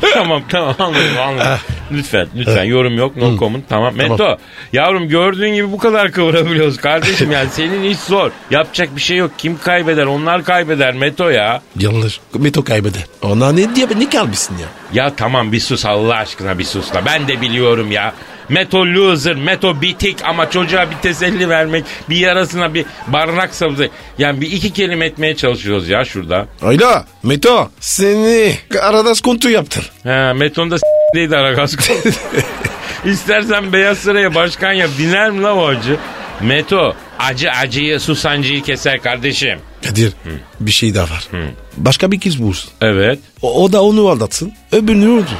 [0.14, 1.58] tamam tamam anladım anladım.
[1.94, 3.94] Lütfen lütfen yorum yok no comment tamam.
[3.94, 4.36] Meto
[4.72, 8.30] yavrum gördüğün gibi bu kadar kıvırabiliyoruz kardeşim yani senin iş zor.
[8.50, 11.62] Yapacak bir şey yok kim kaybeder onlar kaybeder Meto ya.
[11.78, 12.20] Yanlış.
[12.38, 13.06] Meto kaybeder.
[13.22, 14.68] Ona ne diye ne kalmışsın ya?
[15.04, 18.14] Ya tamam bir sus Allah aşkına bir sus da ben de biliyorum ya.
[18.48, 23.88] Meto loser, Meto bitik ama çocuğa bir teselli vermek, bir yarasına bir barınak sabzı.
[24.18, 26.46] Yani bir iki kelime etmeye çalışıyoruz ya şurada.
[26.62, 29.90] Ayla Meto seni arada kontu yaptır.
[30.04, 31.76] Ha, Meto'nun da s**deydi Aragaz
[33.04, 34.90] İstersen Beyaz Saray'a başkan yap.
[34.98, 35.96] Dinler mi la o acı?
[36.40, 39.58] Meto acı acıyı susancıyı keser kardeşim.
[39.88, 40.12] Kadir
[40.60, 41.28] bir şey daha var.
[41.76, 42.70] Başka bir kız bulsun.
[42.80, 43.18] Evet.
[43.42, 44.52] O, o da onu aldatsın.
[44.72, 45.36] Öbürünü öldür.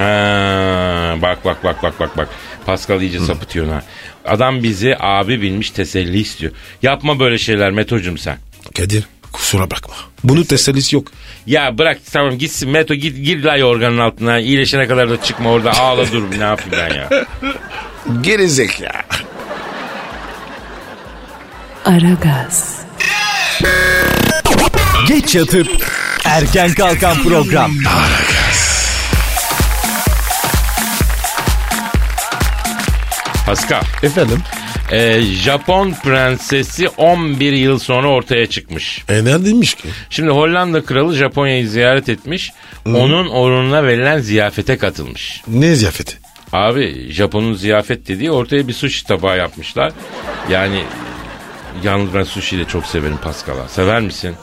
[0.00, 2.28] Ha, bak bak bak bak bak bak.
[2.66, 3.82] Pascal iyice sapıtıyor ha.
[4.24, 6.52] Adam bizi abi bilmiş teselli istiyor.
[6.82, 8.36] Yapma böyle şeyler Meto'cum sen.
[8.76, 9.94] Kadir kusura bakma.
[10.24, 11.08] Bunun tesellisi yok.
[11.46, 14.38] Ya bırak tamam gitsin Meto git gir la yorganın altına.
[14.38, 17.08] İyileşene kadar da çıkma orada ağla dur ne yapayım ben ya.
[18.20, 18.92] Gerizek ya.
[21.84, 22.78] Aragaz,
[25.08, 25.68] Geç yatıp
[26.24, 27.72] erken kalkan program.
[33.50, 33.82] Pascal.
[34.02, 34.38] Efendim?
[34.92, 39.04] e, Japon prensesi 11 yıl sonra ortaya çıkmış.
[39.08, 39.88] E neredeymiş ki?
[40.10, 42.52] Şimdi Hollanda kralı Japonya'yı ziyaret etmiş.
[42.86, 45.42] Onun onunla verilen ziyafete katılmış.
[45.48, 46.18] Ne ziyafeti?
[46.52, 49.92] Abi Japon'un ziyafet dediği ortaya bir sushi tabağı yapmışlar.
[50.50, 50.82] Yani
[51.82, 53.68] yalnız ben sushi de çok severim Pascal'a.
[53.68, 54.34] Sever misin?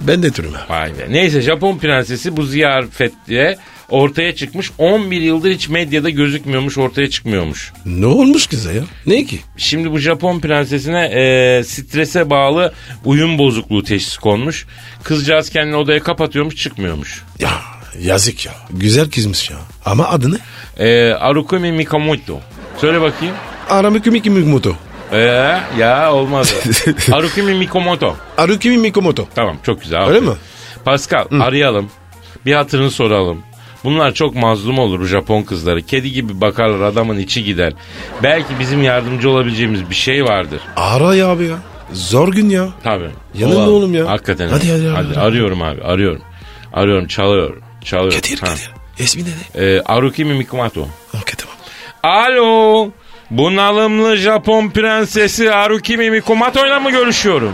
[0.00, 0.52] Ben de türüm.
[0.68, 1.06] Vay be.
[1.08, 3.58] Neyse Japon prensesi bu ziyafette
[3.90, 4.70] ortaya çıkmış.
[4.78, 7.72] 11 yıldır hiç medyada gözükmüyormuş, ortaya çıkmıyormuş.
[7.86, 8.82] Ne olmuş kıza ya?
[9.06, 9.38] Ne ki?
[9.56, 12.72] Şimdi bu Japon prensesine e, strese bağlı
[13.04, 14.66] uyum bozukluğu teşhis konmuş.
[15.02, 17.22] Kızcağız kendini odaya kapatıyormuş, çıkmıyormuş.
[17.38, 17.50] Ya
[18.00, 18.52] yazık ya.
[18.70, 19.56] Güzel kızmış ya.
[19.84, 20.38] Ama adı ne?
[20.86, 22.40] E, Arukumi Mikamoto.
[22.80, 23.34] Söyle bakayım.
[23.70, 24.76] Aramikumi Mikomoto.
[25.12, 25.18] E,
[25.78, 26.48] ya olmadı.
[27.12, 28.16] Arukumi Mikomoto.
[28.38, 29.28] Arukimi Mikomoto.
[29.34, 30.08] Tamam çok güzel.
[30.08, 30.32] Öyle mi?
[30.84, 31.90] Pascal arayalım.
[32.46, 33.42] Bir hatırını soralım.
[33.84, 35.82] Bunlar çok mazlum olur bu Japon kızları.
[35.82, 37.72] Kedi gibi bakarlar adamın içi gider.
[38.22, 40.60] Belki bizim yardımcı olabileceğimiz bir şey vardır.
[40.76, 41.56] Ara ya abi ya.
[41.92, 42.68] Zor gün ya.
[42.84, 43.10] Tabii.
[43.34, 43.74] Yanında Olalım.
[43.74, 44.08] oğlum ya.
[44.08, 44.48] Hakikaten.
[44.48, 45.20] Hadi, hadi, hadi, hadi.
[45.20, 46.22] Arıyorum abi arıyorum.
[46.72, 47.56] Arıyorum çalıyor.
[47.84, 48.12] Çalıyor.
[48.12, 48.46] Kadir Ha.
[48.46, 48.70] Kadir.
[48.98, 49.62] İsmi ne?
[49.64, 50.80] Ee, Arukimi Mikumato.
[51.14, 51.56] Okey tamam.
[52.26, 52.88] Alo.
[53.30, 57.52] Bunalımlı Japon prensesi Arukimi Mikumato'yla mı görüşüyorum?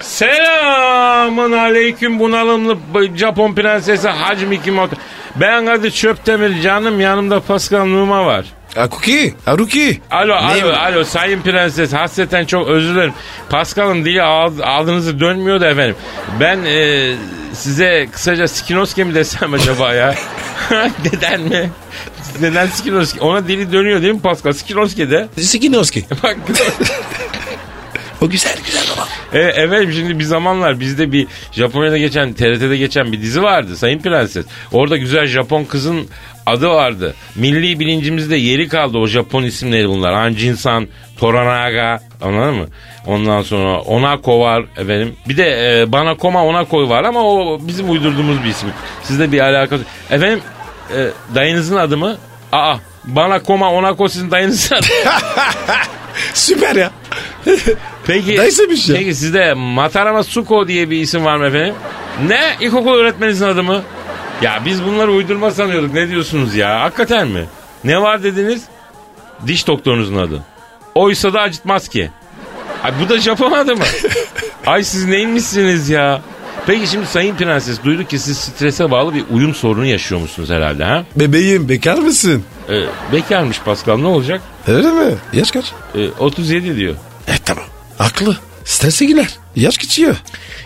[0.00, 2.76] Selamın aleyküm bunalımlı
[3.16, 4.96] Japon prensesi Hacı Mikimoto.
[5.36, 8.44] Ben adı Çöptemir canım yanımda Pascal Numa var.
[8.76, 9.34] Akuki.
[9.44, 10.00] Haruki.
[10.10, 13.12] Alo Ne alo alo sayın prenses hasreten çok özür dilerim.
[13.50, 14.22] Pascal'ın dili
[14.62, 15.96] ağzınızı dönmüyor da efendim.
[16.40, 17.14] Ben e,
[17.52, 20.14] size kısaca Skinoski mi desem acaba ya?
[21.04, 21.70] Neden mi?
[22.40, 23.20] Neden Skinoski?
[23.20, 24.52] Ona dili dönüyor değil mi Pascal?
[24.52, 25.28] Skinoski de.
[25.40, 26.04] Sikinoski.
[26.22, 26.36] Bak
[28.20, 29.08] O güzel güzel baba.
[29.32, 33.98] e, efendim şimdi bir zamanlar bizde bir Japonya'da geçen TRT'de geçen bir dizi vardı Sayın
[33.98, 34.46] Prenses.
[34.72, 36.08] Orada güzel Japon kızın
[36.46, 37.14] adı vardı.
[37.34, 40.12] Milli bilincimizde yeri kaldı o Japon isimleri bunlar.
[40.12, 42.66] Anjin-san, Toranaga anladın mı?
[43.06, 45.16] Ondan sonra Onako var efendim.
[45.28, 48.68] Bir de e, Banakoma Onako var ama o bizim uydurduğumuz bir isim.
[49.02, 49.84] Sizde bir alakası.
[50.10, 50.40] Efendim
[50.96, 52.16] e, dayınızın adı mı?
[52.52, 54.86] Aa Banakoma Onako sizin dayınızın adı.
[56.34, 56.90] Süper ya.
[58.08, 58.96] Peki, Dayısıymış ya.
[58.96, 61.74] peki sizde Matarama Suko diye bir isim var mı efendim?
[62.28, 62.40] Ne?
[62.60, 63.82] İlkokul öğretmeninizin adı mı?
[64.42, 65.94] Ya biz bunları uydurma sanıyorduk.
[65.94, 66.80] Ne diyorsunuz ya?
[66.80, 67.44] Hakikaten mi?
[67.84, 68.62] Ne var dediniz?
[69.46, 70.42] Diş doktorunuzun adı.
[70.94, 72.10] Oysa da acıtmaz ki.
[72.82, 73.84] Ay bu da Japon adı mı?
[74.66, 76.20] Ay siz neymişsiniz ya?
[76.66, 81.04] Peki şimdi Sayın Prenses duyduk ki siz strese bağlı bir uyum sorunu yaşıyormuşsunuz herhalde ha?
[81.16, 82.44] Bebeğim bekar mısın?
[82.70, 82.80] Ee,
[83.12, 84.40] bekarmış Pascal ne olacak?
[84.68, 85.14] Öyle mi?
[85.32, 85.72] Yaş kaç?
[85.94, 86.94] Ee, 37 diyor.
[87.26, 87.64] E tamam.
[87.98, 88.36] Haklı.
[88.64, 89.28] Strese girer.
[89.56, 90.16] Yaş geçiyor.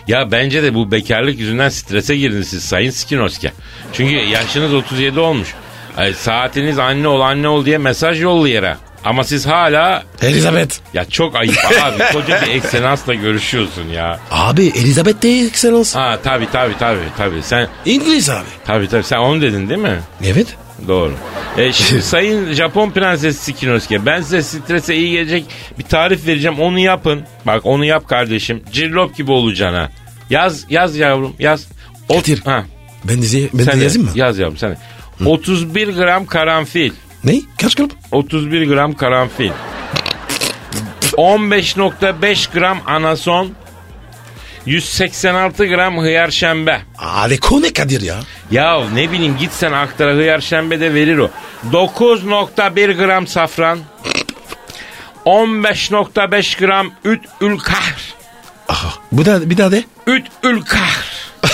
[0.07, 3.51] Ya bence de bu bekarlık yüzünden strese girdiniz siz Sayın Skinoski.
[3.93, 5.47] Çünkü yaşınız 37 olmuş.
[5.97, 8.77] Ay, saatiniz anne ol anne ol diye mesaj yollu yere.
[9.05, 10.75] Ama siz hala Elizabeth.
[10.93, 14.19] ya çok ayıp abi koca bir ekselansla görüşüyorsun ya.
[14.31, 15.89] Abi Elizabeth de excellence.
[15.99, 18.45] Ha tabi tabi tabi tabi sen İngiliz abi.
[18.65, 19.99] tabi tabi sen onu dedin değil mi?
[20.25, 20.47] Evet.
[20.87, 21.13] Doğru.
[21.57, 25.45] E, şimdi Sayın Japon Prensesi Skinoski ben size strese iyi gelecek
[25.79, 27.21] bir tarif vereceğim onu yapın.
[27.45, 28.63] Bak onu yap kardeşim.
[28.71, 29.89] Cirlop gibi olacaksın ha.
[30.29, 31.67] Yaz yaz yavrum yaz.
[32.09, 32.41] Ot- Kadir.
[32.45, 32.63] Ha.
[33.03, 34.13] Ben de, ben Sen de yazayım mı?
[34.15, 34.77] Yaz yavrum sen de.
[35.25, 36.91] 31 gram karanfil.
[37.23, 37.41] Ne?
[37.61, 37.91] Kaç kalıp?
[38.11, 39.51] 31 gram karanfil.
[41.17, 43.51] 15.5 gram anason.
[44.65, 46.81] 186 gram hıyar şembe.
[46.99, 48.15] Aleko ne Kadir ya?
[48.51, 51.29] Ya ne bileyim gitsen aktara hıyar şembe de verir o.
[51.71, 53.79] 9.1 gram safran.
[55.25, 58.13] 15.5 gram üt ül kahr.
[58.69, 58.93] Aha.
[59.11, 59.83] Bu da bir daha de.
[60.07, 61.13] Üt ül kahr.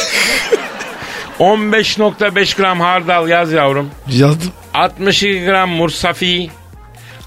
[1.39, 3.89] 15.5 gram hardal yaz yavrum.
[4.07, 4.51] Yazdım.
[4.73, 6.49] 62 gram mursafi.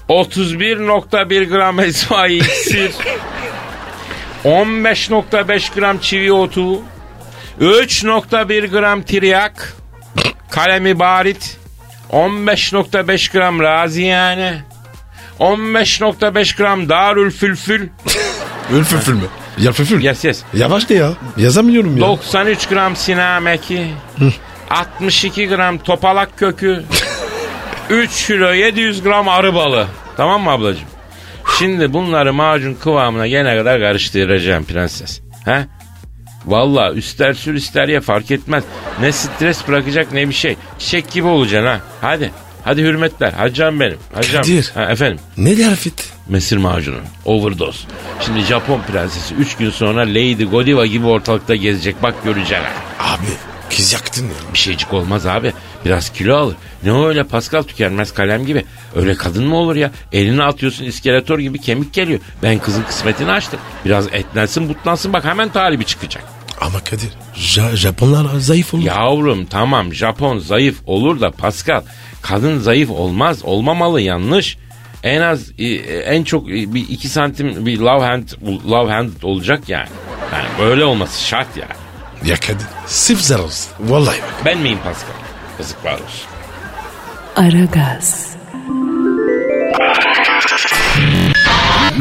[0.09, 2.91] 31.1 gram esvai iksir.
[4.45, 6.81] 15.5 gram çivi otu.
[7.61, 9.73] 3.1 gram tiryak.
[10.49, 11.57] Kalemi barit.
[12.11, 14.63] 15.5 gram raziyane.
[15.39, 17.89] 15.5 gram darül fülfül.
[18.73, 19.25] Ülfülfül mü?
[19.57, 20.03] Yarfülfül.
[20.03, 20.41] Yes yes.
[20.53, 21.11] Yavaş de ya.
[21.37, 22.03] Yazamıyorum ya.
[22.07, 23.87] 93 gram sinameki.
[24.69, 26.83] 62 gram topalak kökü.
[27.89, 29.87] 3 kilo 700 gram arı balı.
[30.17, 30.92] Tamam mı ablacığım?
[31.59, 35.21] Şimdi bunları macun kıvamına gene kadar karıştıracağım prenses.
[35.45, 35.65] He?
[36.45, 38.63] Valla üster sür ister ye fark etmez.
[39.01, 40.55] Ne stres bırakacak ne bir şey.
[40.79, 41.79] Çiçek gibi olacaksın ha.
[42.01, 42.31] Hadi.
[42.63, 43.31] Hadi hürmetler.
[43.33, 43.97] Hacam benim.
[44.13, 44.41] Hacam.
[44.43, 44.71] Kadir.
[44.73, 45.19] Ha, efendim.
[45.37, 46.13] Ne Yarfit?
[46.29, 46.97] Mesir macunu.
[47.25, 47.87] Overdose.
[48.25, 52.03] Şimdi Japon prensesi 3 gün sonra Lady Godiva gibi ortalıkta gezecek.
[52.03, 52.55] Bak göreceksin.
[52.97, 53.13] ha.
[53.15, 53.25] Abi
[53.77, 54.53] kız yaktın ya.
[54.53, 55.53] Bir şeycik olmaz abi.
[55.85, 56.55] Biraz kilo alır.
[56.83, 58.65] Ne öyle Pascal tükenmez kalem gibi.
[58.95, 59.91] Öyle kadın mı olur ya?
[60.11, 62.19] Elini atıyorsun iskeletor gibi kemik geliyor.
[62.43, 63.59] Ben kızın kısmetini açtım.
[63.85, 66.23] Biraz etlensin butlansın bak hemen talibi çıkacak.
[66.61, 68.83] Ama Kadir Ja- Japonlar zayıf olur.
[68.83, 71.81] Yavrum tamam Japon zayıf olur da Pascal
[72.21, 74.57] kadın zayıf olmaz olmamalı yanlış.
[75.03, 78.27] En az e, en çok e, bir iki santim bir love hand
[78.69, 79.89] love hand olacak yani.
[80.33, 81.82] Yani böyle olması şart yani.
[82.25, 83.67] Ya Kadir sırf zararız.
[83.79, 84.33] Vallahi bak.
[84.45, 85.13] Ben miyim Pascal?
[85.59, 86.27] Yazıklar olsun.
[87.35, 88.27] Aragaz,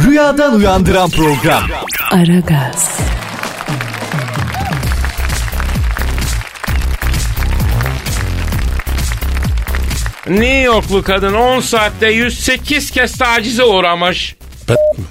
[0.06, 1.62] Rüyadan uyandıran program.
[2.10, 2.98] Aragaz,
[10.26, 14.36] New Yorklu kadın 10 saatte 108 kez tacize uğramış.
[14.68, 15.04] Ben mi?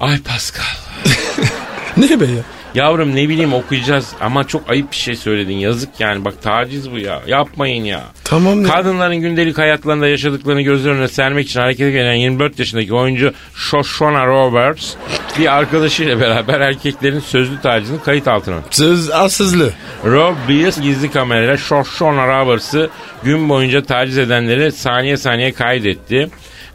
[0.00, 0.62] Ay Pascal.
[1.96, 2.42] Ne be ya?
[2.78, 5.56] Yavrum ne bileyim okuyacağız ama çok ayıp bir şey söyledin.
[5.56, 7.22] Yazık yani bak taciz bu ya.
[7.26, 8.04] Yapmayın ya.
[8.24, 8.68] Tamam ya.
[8.68, 14.94] Kadınların gündelik hayatlarında yaşadıklarını gözler önüne sermek için hareket eden 24 yaşındaki oyuncu Shoshana Roberts
[15.38, 18.60] bir arkadaşıyla beraber erkeklerin sözlü tacizini kayıt altına.
[18.70, 19.72] Söz arsızlı.
[20.04, 22.90] Rob Beers gizli kamerayla Shoshana Roberts'ı
[23.22, 26.28] gün boyunca taciz edenleri saniye saniye kaydetti.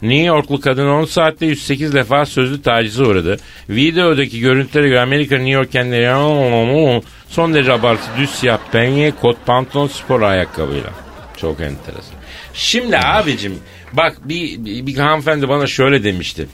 [0.04, 3.36] New Yorklu kadın 10 saatte 108 defa sözlü tacize uğradı.
[3.68, 9.86] Videodaki görüntülere göre Amerika New York kendileri son derece abartı düz siyah penye, kot pantolon
[9.86, 10.90] spor ayakkabıyla.
[11.36, 12.14] Çok enteresan.
[12.54, 13.58] Şimdi abicim
[13.92, 16.46] bak bir, bir, bir hanımefendi bana şöyle demişti.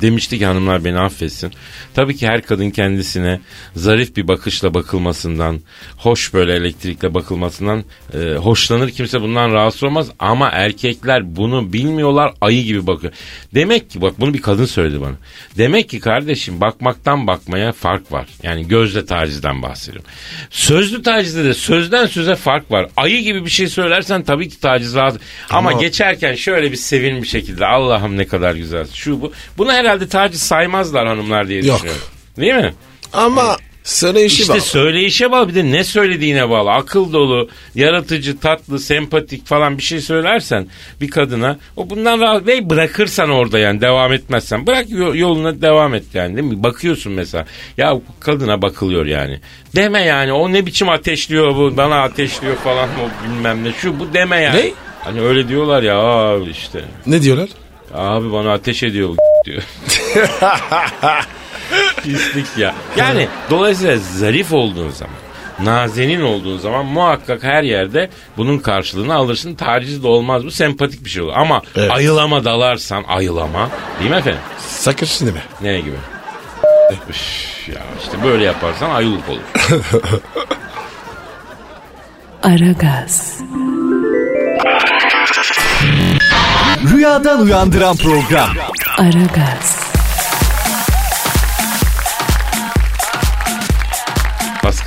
[0.00, 1.52] Demişti ki hanımlar beni affetsin.
[1.94, 3.40] Tabii ki her kadın kendisine
[3.76, 5.60] zarif bir bakışla bakılmasından,
[5.96, 8.90] hoş böyle elektrikle bakılmasından e, hoşlanır.
[8.90, 13.12] Kimse bundan rahatsız olmaz ama erkekler bunu bilmiyorlar ayı gibi bakıyor.
[13.54, 15.14] Demek ki bak bunu bir kadın söyledi bana.
[15.58, 18.26] Demek ki kardeşim bakmaktan bakmaya fark var.
[18.42, 20.10] Yani gözle tacizden bahsediyorum.
[20.50, 22.88] Sözlü tacizde de sözden söze fark var.
[22.96, 25.22] Ayı gibi bir şey söylersen tabii ki taciz rahatsız.
[25.50, 28.86] Ama, Ama- geçerken şöyle bir sevin bir şekilde Allah'ım ne kadar güzel.
[28.94, 29.32] Şu bu.
[29.58, 31.76] Buna herhalde taciz saymazlar hanımlar diye Yok.
[31.76, 32.02] düşünüyorum.
[32.36, 32.74] Değil mi?
[33.12, 34.62] Ama söyleyişi İşte bak.
[34.62, 36.70] söyleyişe bağlı bir de ne söylediğine bağlı.
[36.70, 40.66] Akıl dolu, yaratıcı, tatlı, sempatik falan bir şey söylersen
[41.00, 45.94] bir kadına o bundan rahat ve bırakırsan orada yani devam etmezsen bırak yo- yoluna devam
[45.94, 46.62] et yani değil mi?
[46.62, 49.40] Bakıyorsun mesela ya kadına bakılıyor yani.
[49.76, 54.14] Deme yani o ne biçim ateşliyor bu bana ateşliyor falan o bilmem ne şu bu
[54.14, 54.56] deme yani.
[54.58, 54.70] Ne?
[55.04, 56.80] Hani öyle diyorlar ya abi işte.
[57.06, 57.48] Ne diyorlar?
[57.94, 59.16] Abi bana ateş ediyor bu
[59.48, 59.62] diyor.
[62.02, 62.74] Pislik ya.
[62.96, 65.14] Yani dolayısıyla zarif olduğun zaman,
[65.64, 69.54] nazenin olduğun zaman muhakkak her yerde bunun karşılığını alırsın.
[69.54, 71.32] Taciz de olmaz bu sempatik bir şey olur.
[71.36, 71.90] Ama Evet.
[71.90, 73.68] ayılama dalarsan ayılama
[74.00, 74.40] değil mi efendim?
[74.58, 75.42] Sakın şimdi be.
[75.60, 75.96] Ne gibi?
[77.10, 79.40] Üf, ya işte böyle yaparsan ayılık olur.
[82.42, 83.40] Aragaz,
[86.94, 88.48] Rüyadan uyandıran program.
[88.98, 89.87] Aragaz,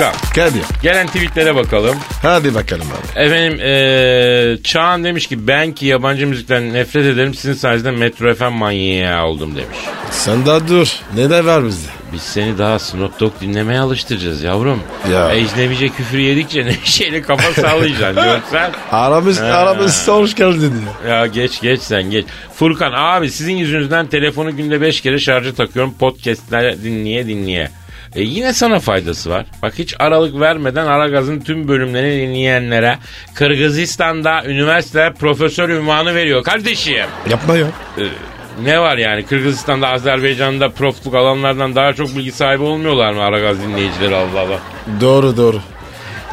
[0.02, 0.14] Pascal.
[0.36, 0.64] Kadir.
[0.84, 1.96] Gelen tweetlere bakalım.
[2.22, 3.20] Hadi bakalım abi.
[3.26, 8.44] Efendim eee Çağan demiş ki ben ki yabancı müzikten nefret ederim sizin sayenizde Metro FM
[8.54, 9.78] manyağı oldum demiş.
[10.12, 10.88] Sen daha dur.
[11.16, 11.88] Neler var bizde?
[12.14, 14.80] Biz seni daha Snoop Dogg dinlemeye alıştıracağız yavrum.
[15.12, 15.32] Ya.
[15.34, 18.28] Ecnebice küfür yedikçe neşeyle kafa sallayacaksın.
[18.30, 20.74] Yoksa Aramız, aramızda hoş geldin
[21.08, 21.16] ya.
[21.16, 22.26] ya geç geç sen geç.
[22.56, 27.72] Furkan abi sizin yüzünüzden telefonu günde 5 kere şarja takıyorum podcastler dinleye dinleye.
[28.16, 29.46] E yine sana faydası var.
[29.62, 32.98] Bak hiç aralık vermeden Aragaz'ın tüm bölümlerini dinleyenlere
[33.34, 36.96] Kırgızistan'da üniversite profesör ünvanı veriyor kardeşim.
[37.30, 37.68] Yapma ya.
[37.98, 38.04] E,
[38.64, 44.16] ne var yani Kırgızistan'da Azerbaycan'da profluk alanlardan daha çok bilgi sahibi olmuyorlar mı Aragaz dinleyicileri
[44.16, 44.60] Allah Allah.
[45.02, 45.60] Doğru doğru.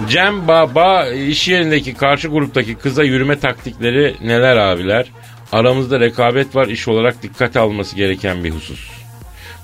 [0.09, 5.07] Cem Baba iş yerindeki karşı gruptaki kıza yürüme taktikleri neler abiler?
[5.53, 8.98] Aramızda rekabet var iş olarak dikkat alması gereken bir husus.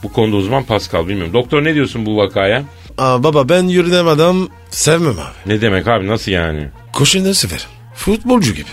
[0.05, 1.33] Bu konuda uzman Pascal bilmiyorum.
[1.33, 2.63] Doktor ne diyorsun bu vakaya?
[2.99, 5.53] Aa, baba ben yürüyen adam sevmem abi.
[5.55, 6.69] Ne demek abi nasıl yani?
[6.93, 7.67] Koşunu severim.
[7.95, 8.69] Futbolcu gibi.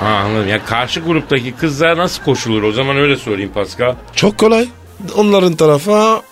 [0.00, 0.48] Ha anladım.
[0.48, 2.62] Ya karşı gruptaki kızlar nasıl koşulur?
[2.62, 3.94] O zaman öyle sorayım Pascal.
[4.16, 4.68] Çok kolay.
[5.16, 6.22] Onların tarafa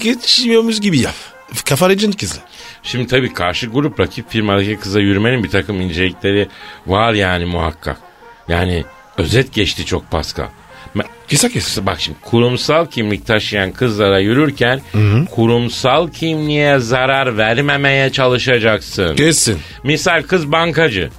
[0.00, 1.14] geçmiyormuş gibi yap.
[1.68, 2.38] Kafarecin kızı.
[2.82, 6.48] Şimdi tabii karşı grup rakip firmadaki kıza yürümenin bir takım incelikleri
[6.86, 7.96] var yani muhakkak.
[8.48, 8.84] Yani
[9.18, 10.46] özet geçti çok Pascal.
[11.30, 11.78] Kısa kes.
[11.82, 14.80] Bak şimdi kurumsal kimlik taşıyan kızlara yürürken
[15.30, 19.16] kurumsal kimliğe zarar vermemeye çalışacaksın.
[19.16, 19.58] Kessin.
[19.84, 21.10] Misal kız bankacı.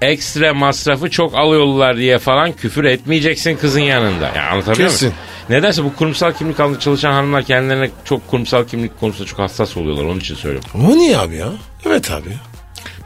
[0.00, 4.26] Ekstra masrafı çok alıyorlar diye falan küfür etmeyeceksin kızın yanında.
[4.36, 5.08] Yani anlatabiliyor Kesin.
[5.08, 5.20] muyum?
[5.50, 10.04] Nedense bu kurumsal kimlik altında çalışan hanımlar kendilerine çok kurumsal kimlik konusunda çok hassas oluyorlar.
[10.04, 10.70] Onun için söylüyorum.
[10.74, 11.48] O niye abi ya?
[11.86, 12.28] Evet abi.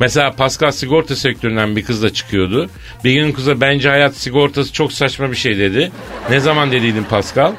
[0.03, 2.71] Mesela Pascal sigorta sektöründen bir kızla çıkıyordu.
[3.05, 5.93] Bir gün kıza bence hayat sigortası çok saçma bir şey dedi.
[6.31, 7.53] Ne zaman dediydin Pascal?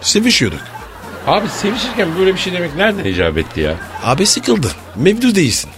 [0.00, 0.60] Sevişiyorduk.
[1.26, 3.74] Abi sevişirken böyle bir şey demek nereden icap etti ya?
[4.04, 4.70] Abi sıkıldı.
[4.96, 5.70] Mevdu değilsin.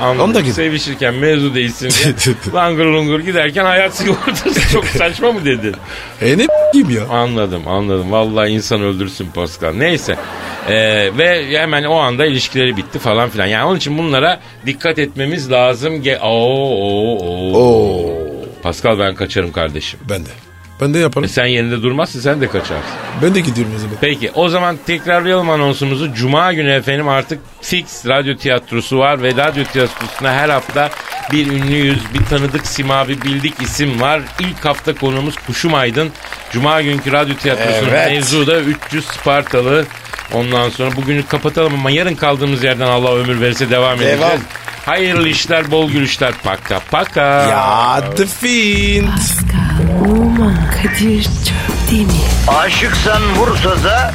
[0.00, 0.52] Anladım.
[0.52, 5.74] Sevişirken mevzu değilsin diye langır lungur giderken hayat sigortası çok saçma mı dedin?
[6.20, 7.08] E ne gibi ya?
[7.10, 8.12] Anladım anladım.
[8.12, 9.72] Vallahi insan öldürsün Pascal.
[9.72, 10.16] Neyse.
[10.68, 13.46] Ee, ve hemen o anda ilişkileri bitti falan filan.
[13.46, 16.02] Yani onun için bunlara dikkat etmemiz lazım.
[16.02, 17.56] Ge oo, oo, oo.
[17.56, 18.10] Oo.
[18.62, 20.00] Pascal ben kaçarım kardeşim.
[20.08, 20.30] Ben de.
[20.80, 21.24] Ben de yaparım.
[21.24, 22.92] E sen yerinde durmazsın sen de kaçarsın.
[23.22, 23.96] Ben de gidiyorum o zaman.
[24.00, 26.14] Peki o zaman tekrarlayalım anonsumuzu.
[26.14, 30.90] Cuma günü efendim artık fix radyo tiyatrosu var ve radyo tiyatrosuna her hafta
[31.32, 34.22] bir ünlü yüz, bir tanıdık sima, bir bildik isim var.
[34.40, 36.10] İlk hafta konuğumuz Kuşum Aydın.
[36.52, 38.10] Cuma günkü radyo tiyatrosunun Evet.
[38.10, 39.84] mevzu da 300 Spartalı.
[40.34, 44.20] Ondan sonra bugünü kapatalım ama yarın kaldığımız yerden Allah ömür verirse devam edeceğiz.
[44.20, 44.38] Devam.
[44.86, 46.32] Hayırlı işler, bol gülüşler.
[46.44, 47.20] Paka paka.
[47.20, 49.08] Ya the fiend.
[49.08, 52.12] Pascal, Oman, Kadir çok değil mi?
[52.48, 54.14] Aşıksan vursa da,